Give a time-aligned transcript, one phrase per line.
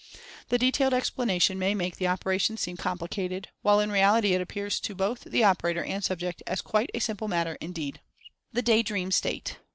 [0.49, 4.95] The detailed explanation may make the operation seem complicated— while in reality it appears to
[4.95, 8.01] both the operator and subject as quite a simple matter, indeed.
[8.51, 9.59] THE "DAY DREAM STATE."